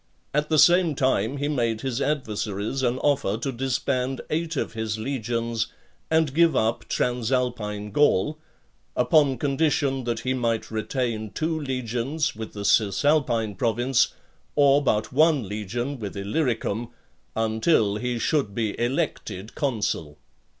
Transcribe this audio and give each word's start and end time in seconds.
At 0.33 0.49
the 0.49 0.57
same 0.57 0.95
time, 0.95 1.37
he 1.37 1.47
made 1.47 1.81
his 1.81 2.01
adversaries 2.01 2.81
an 2.81 2.97
offer 2.97 3.37
to 3.37 3.51
disband 3.51 4.19
eight 4.31 4.55
of 4.57 4.73
his 4.73 4.97
legions 4.97 5.67
and 6.09 6.33
give 6.33 6.55
up 6.55 6.85
Transalpine 6.89 7.91
Gaul, 7.91 8.39
upon 8.95 9.37
condition 9.37 10.05
that 10.05 10.21
he 10.21 10.33
might 10.33 10.71
retain 10.71 11.29
two 11.29 11.55
legions, 11.59 12.35
with 12.35 12.53
the 12.53 12.65
Cisalpine 12.65 13.53
province, 13.53 14.15
or 14.55 14.81
but 14.83 15.13
one 15.13 15.47
legion 15.47 15.99
with 15.99 16.17
Illyricum, 16.17 16.87
until 17.35 17.97
he 17.97 18.17
should 18.17 18.55
be 18.55 18.75
elected 18.79 19.53
consul. 19.53 20.17